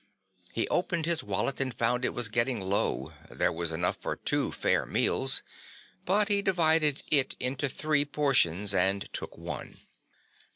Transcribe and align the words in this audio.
He 0.51 0.67
opened 0.69 1.05
his 1.05 1.23
wallet 1.23 1.61
and 1.61 1.71
found 1.71 2.03
it 2.03 2.15
was 2.15 2.27
getting 2.27 2.59
low; 2.59 3.13
there 3.29 3.51
was 3.51 3.71
enough 3.71 3.97
for 4.01 4.15
two 4.15 4.51
fair 4.51 4.83
meals, 4.83 5.43
but 6.05 6.27
he 6.27 6.41
divided 6.41 7.03
it 7.11 7.35
into 7.39 7.69
three 7.69 8.05
portions 8.05 8.73
and 8.73 9.07
took 9.13 9.37
one. 9.37 9.77